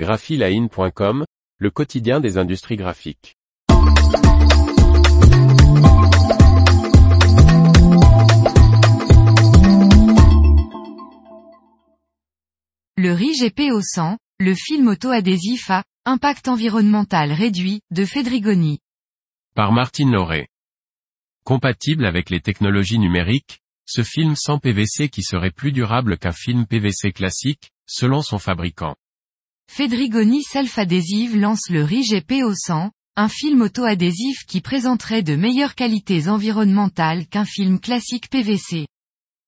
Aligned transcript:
graphiline.com, 0.00 1.26
le 1.58 1.70
quotidien 1.70 2.20
des 2.20 2.38
industries 2.38 2.76
graphiques. 2.76 3.36
Le 12.96 13.12
riz 13.12 13.32
GPO100, 13.42 14.16
le 14.38 14.54
film 14.54 14.88
auto-adhésif 14.88 15.70
à 15.70 15.84
impact 16.06 16.48
environnemental 16.48 17.30
réduit 17.32 17.82
de 17.90 18.06
Fedrigoni. 18.06 18.78
Par 19.54 19.70
Martine 19.70 20.12
Lauré. 20.12 20.48
Compatible 21.44 22.06
avec 22.06 22.30
les 22.30 22.40
technologies 22.40 22.98
numériques, 22.98 23.60
ce 23.84 24.02
film 24.02 24.34
sans 24.34 24.58
PVC 24.58 25.10
qui 25.10 25.22
serait 25.22 25.50
plus 25.50 25.72
durable 25.72 26.16
qu'un 26.16 26.32
film 26.32 26.66
PVC 26.66 27.12
classique, 27.12 27.72
selon 27.84 28.22
son 28.22 28.38
fabricant. 28.38 28.96
Fedrigoni 29.72 30.42
Self-Adhesive 30.42 31.36
lance 31.36 31.70
le 31.70 31.84
riz 31.84 32.02
GPO100, 32.02 32.90
un 33.14 33.28
film 33.28 33.62
auto-adhésif 33.62 34.44
qui 34.48 34.60
présenterait 34.60 35.22
de 35.22 35.36
meilleures 35.36 35.76
qualités 35.76 36.28
environnementales 36.28 37.28
qu'un 37.28 37.44
film 37.44 37.78
classique 37.78 38.28
PVC. 38.30 38.88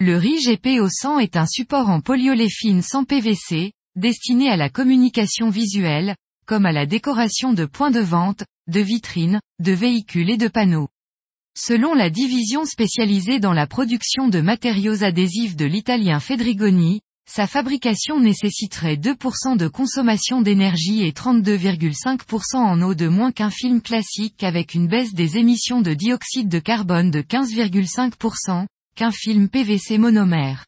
Le 0.00 0.16
riz 0.16 0.38
GPO100 0.38 1.20
est 1.20 1.36
un 1.36 1.46
support 1.46 1.88
en 1.88 2.00
polyoléphine 2.00 2.82
sans 2.82 3.04
PVC, 3.04 3.70
destiné 3.94 4.50
à 4.50 4.56
la 4.56 4.70
communication 4.70 5.50
visuelle, 5.50 6.16
comme 6.46 6.66
à 6.66 6.72
la 6.72 6.84
décoration 6.84 7.52
de 7.52 7.64
points 7.64 7.92
de 7.92 8.00
vente, 8.00 8.42
de 8.66 8.80
vitrines, 8.80 9.40
de 9.60 9.72
véhicules 9.72 10.30
et 10.30 10.36
de 10.36 10.48
panneaux. 10.48 10.88
Selon 11.56 11.94
la 11.94 12.10
division 12.10 12.64
spécialisée 12.64 13.38
dans 13.38 13.52
la 13.52 13.68
production 13.68 14.26
de 14.26 14.40
matériaux 14.40 15.04
adhésifs 15.04 15.54
de 15.54 15.64
l'italien 15.64 16.18
Fedrigoni, 16.18 17.02
sa 17.28 17.46
fabrication 17.46 18.20
nécessiterait 18.20 18.96
2% 18.96 19.58
de 19.58 19.68
consommation 19.68 20.40
d'énergie 20.40 21.02
et 21.02 21.12
32,5% 21.12 22.56
en 22.56 22.80
eau 22.80 22.94
de 22.94 23.06
moins 23.06 23.32
qu'un 23.32 23.50
film 23.50 23.82
classique 23.82 24.42
avec 24.42 24.74
une 24.74 24.88
baisse 24.88 25.12
des 25.12 25.36
émissions 25.36 25.82
de 25.82 25.92
dioxyde 25.92 26.48
de 26.48 26.58
carbone 26.58 27.10
de 27.10 27.20
15,5%, 27.20 28.66
qu'un 28.96 29.12
film 29.12 29.50
PVC 29.50 29.98
monomère. 29.98 30.64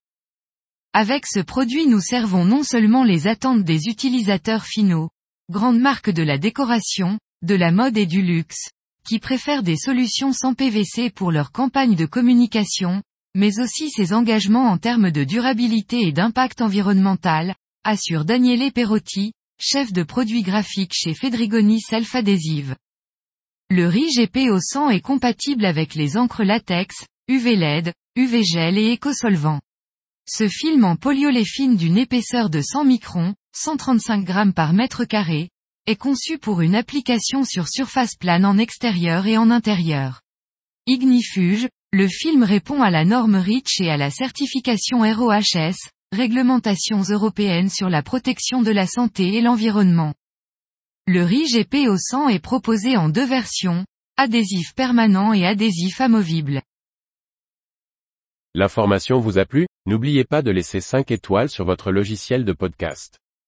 Avec 0.93 1.25
ce 1.27 1.41
produit 1.41 1.87
nous 1.87 2.01
servons 2.01 2.45
non 2.45 2.63
seulement 2.63 3.05
les 3.05 3.27
attentes 3.27 3.65
des 3.65 3.87
utilisateurs 3.87 4.67
finaux, 4.67 5.09
grandes 5.51 5.81
marques 5.81 6.11
de 6.11 6.23
la 6.23 6.37
décoration, 6.37 7.19
de 7.43 7.55
la 7.55 7.73
mode 7.73 7.97
et 7.97 8.07
du 8.07 8.21
luxe, 8.21 8.69
qui 9.05 9.19
préfèrent 9.19 9.63
des 9.63 9.79
solutions 9.79 10.35
sans 10.35 10.53
PVC 10.53 11.09
pour 11.09 11.33
leur 11.33 11.53
campagne 11.53 11.95
de 11.95 12.05
communication, 12.05 13.03
mais 13.35 13.61
aussi 13.61 13.91
ses 13.91 14.13
engagements 14.13 14.69
en 14.69 14.79
termes 14.79 15.11
de 15.11 15.25
durabilité 15.25 16.01
et 16.07 16.13
d'impact 16.13 16.61
environnemental, 16.61 17.55
assure 17.85 18.25
Daniele 18.25 18.73
Perotti, 18.73 19.33
chef 19.59 19.93
de 19.93 20.03
produits 20.03 20.43
graphiques 20.43 20.95
chez 20.95 21.15
Fedrigoni 21.15 21.81
Self-Adhesive. 21.81 22.77
Le 23.71 23.87
riz 23.87 24.09
GPO 24.17 24.59
100 24.61 24.91
est 24.91 25.01
compatible 25.01 25.65
avec 25.65 25.95
les 25.95 26.17
encres 26.17 26.43
latex, 26.43 27.07
UV 27.29 27.55
LED, 27.57 27.93
UV 28.17 28.43
gel 28.43 28.79
et 28.79 28.91
écosolvant. 28.91 29.61
Ce 30.27 30.49
film 30.49 30.85
en 30.85 30.97
polyoléphine 30.97 31.77
d'une 31.77 31.99
épaisseur 31.99 32.51
de 32.51 32.61
100 32.61 32.85
microns, 32.85 33.35
135 33.55 34.25
grammes 34.25 34.55
par 34.55 34.73
mètre 34.73 35.05
carré, 35.05 35.51
est 35.87 35.97
conçu 35.97 36.39
pour 36.39 36.61
une 36.61 36.75
application 36.75 37.45
sur 37.45 37.69
surface 37.69 38.17
plane 38.17 38.45
en 38.45 38.59
extérieur 38.59 39.27
et 39.27 39.39
en 39.39 39.51
intérieur. 39.51 40.21
Ignifuge, 40.87 41.69
le 41.93 42.07
film 42.07 42.45
répond 42.45 42.83
à 42.83 42.91
la 42.91 43.05
norme 43.05 43.35
REACH 43.35 43.81
et 43.81 43.91
à 43.91 43.97
la 43.97 44.11
certification 44.11 45.01
ROHS, 45.01 45.75
réglementations 46.13 47.03
européennes 47.03 47.69
sur 47.69 47.89
la 47.89 48.03
protection 48.05 48.63
de 48.63 48.71
la 48.71 48.87
santé 48.87 49.35
et 49.35 49.41
l'environnement. 49.41 50.15
Le 51.09 51.25
riz 51.25 51.47
GPO 51.47 51.97
100 51.99 52.29
est 52.29 52.39
proposé 52.39 52.97
en 52.97 53.09
deux 53.09 53.27
versions, 53.27 53.85
adhésif 54.17 54.73
permanent 54.77 55.33
et 55.33 55.45
adhésif 55.45 56.01
amovible. 56.01 56.63
L'information 58.55 59.19
vous 59.19 59.39
a 59.39 59.45
plu? 59.45 59.67
N'oubliez 59.87 60.25
pas 60.25 60.43
de 60.43 60.53
laisser 60.53 60.81
5 60.81 61.11
étoiles 61.11 61.51
sur 61.51 61.65
votre 61.65 61.91
logiciel 61.91 62.45
de 62.45 62.53
podcast. 62.53 63.19